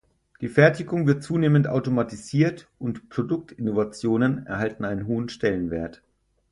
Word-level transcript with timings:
Die 0.41 0.49
Fertigung 0.49 1.05
wird 1.05 1.21
zunehmend 1.21 1.67
automatisiert 1.67 2.67
und 2.79 3.09
Produktinnovationen 3.11 4.47
erhalten 4.47 4.83
einen 4.83 5.05
hohen 5.05 5.29
Stellenwert. 5.29 6.01